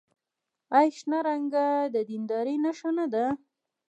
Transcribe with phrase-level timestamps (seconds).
[0.77, 1.43] آیا شنه رنګ
[1.93, 3.25] د دیندارۍ نښه نه ده؟